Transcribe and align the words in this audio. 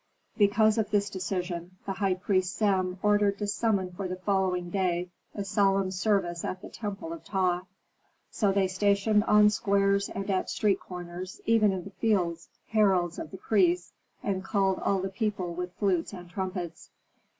Because 0.35 0.79
of 0.79 0.89
this 0.89 1.11
decision, 1.11 1.77
the 1.85 1.93
high 1.93 2.15
priest 2.15 2.55
Sem 2.55 2.97
ordered 3.03 3.37
to 3.37 3.45
summon 3.45 3.91
for 3.91 4.07
the 4.07 4.15
following 4.15 4.71
day 4.71 5.11
a 5.35 5.43
solemn 5.45 5.91
service 5.91 6.43
at 6.43 6.63
the 6.63 6.69
temple 6.69 7.13
of 7.13 7.23
Ptah. 7.23 7.67
So 8.31 8.51
they 8.51 8.67
stationed 8.67 9.23
on 9.25 9.51
squares 9.51 10.09
and 10.09 10.27
at 10.31 10.49
street 10.49 10.79
corners, 10.79 11.39
even 11.45 11.71
in 11.71 11.83
the 11.83 11.91
fields, 11.91 12.49
heralds 12.69 13.19
of 13.19 13.29
the 13.29 13.37
priests, 13.37 13.93
and 14.23 14.43
called 14.43 14.79
all 14.79 15.01
the 15.03 15.07
people 15.09 15.53
with 15.53 15.71
flutes 15.75 16.13
and 16.13 16.27
trumpets. 16.27 16.89